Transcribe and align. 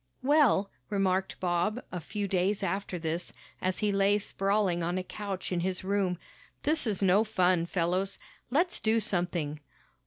"Well," 0.23 0.71
remarked 0.89 1.39
Bob 1.39 1.79
a 1.91 1.99
few 1.99 2.27
days 2.27 2.63
after 2.63 2.97
this, 2.97 3.31
as 3.61 3.77
he 3.77 3.91
lay 3.91 4.17
sprawling 4.17 4.81
on 4.81 4.97
a 4.97 5.03
couch 5.03 5.51
in 5.51 5.59
his 5.59 5.83
room, 5.83 6.17
"this 6.63 6.87
is 6.87 7.03
no 7.03 7.23
fun, 7.23 7.67
fellows. 7.67 8.17
Let's 8.49 8.79
do 8.79 8.99
something." 8.99 9.59